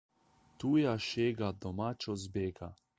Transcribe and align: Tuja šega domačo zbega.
Tuja 0.63 0.95
šega 1.11 1.51
domačo 1.67 2.21
zbega. 2.27 2.77